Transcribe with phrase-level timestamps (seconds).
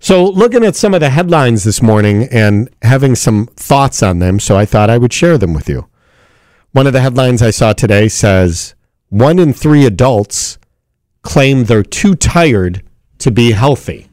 [0.00, 4.38] So, looking at some of the headlines this morning and having some thoughts on them,
[4.38, 5.88] so I thought I would share them with you.
[6.72, 8.74] One of the headlines I saw today says
[9.08, 10.58] one in three adults
[11.22, 12.82] claim they're too tired
[13.18, 14.08] to be healthy.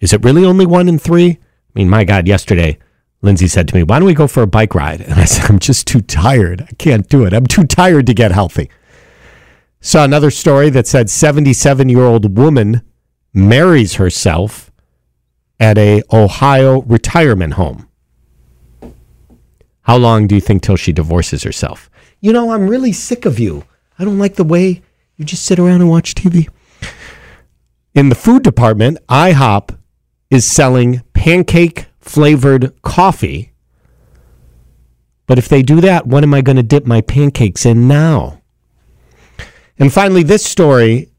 [0.00, 1.30] Is it really only one in three?
[1.30, 1.38] I
[1.74, 2.78] mean, my God, yesterday,
[3.22, 5.00] Lindsay said to me, Why don't we go for a bike ride?
[5.00, 6.62] And I said, I'm just too tired.
[6.62, 7.32] I can't do it.
[7.32, 8.70] I'm too tired to get healthy.
[9.80, 12.82] Saw another story that said 77 year old woman
[13.38, 14.70] marries herself
[15.60, 17.88] at a Ohio retirement home.
[19.82, 21.90] How long do you think till she divorces herself?
[22.20, 23.64] You know, I'm really sick of you.
[23.98, 24.82] I don't like the way
[25.16, 26.48] you just sit around and watch TV.
[27.94, 29.76] In the food department, IHOP
[30.30, 33.52] is selling pancake flavored coffee.
[35.26, 38.40] But if they do that, what am I going to dip my pancakes in now?
[39.78, 41.10] And finally, this story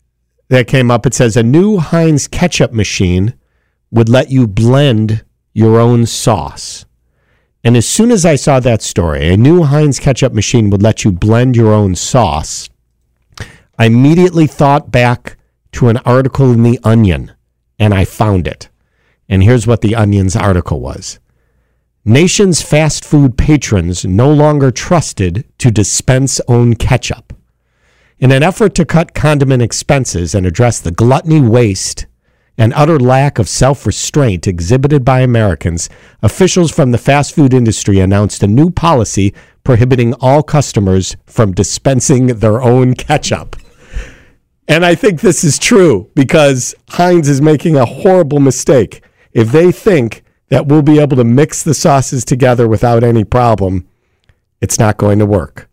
[0.50, 3.34] that came up it says a new Heinz ketchup machine
[3.92, 6.86] would let you blend your own sauce.
[7.64, 11.04] And as soon as I saw that story, a new Heinz ketchup machine would let
[11.04, 12.70] you blend your own sauce.
[13.78, 15.38] I immediately thought back
[15.74, 17.32] to an article in The Onion
[17.78, 18.70] and I found it.
[19.28, 21.20] And here's what The Onion's article was
[22.06, 27.34] Nation's fast food patrons no longer trusted to dispense own ketchup.
[28.20, 32.06] In an effort to cut condiment expenses and address the gluttony, waste,
[32.58, 35.90] and utter lack of self restraint exhibited by Americans,
[36.22, 42.28] officials from the fast food industry announced a new policy prohibiting all customers from dispensing
[42.28, 43.56] their own ketchup.
[44.68, 49.02] And I think this is true because Heinz is making a horrible mistake.
[49.32, 53.88] If they think that we'll be able to mix the sauces together without any problem,
[54.60, 55.69] it's not going to work.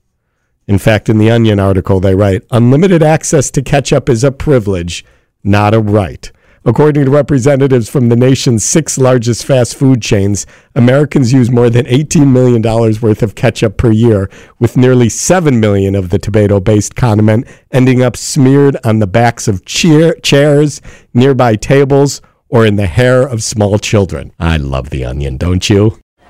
[0.67, 5.05] In fact, in the Onion article, they write unlimited access to ketchup is a privilege,
[5.45, 6.31] not a right.
[6.65, 10.45] According to representatives from the nation's six largest fast food chains,
[10.75, 14.29] Americans use more than $18 million worth of ketchup per year,
[14.59, 19.47] with nearly 7 million of the tomato based condiment ending up smeared on the backs
[19.47, 20.83] of cheer- chairs,
[21.15, 24.33] nearby tables, or in the hair of small children.
[24.41, 26.01] I love the onion, don't you?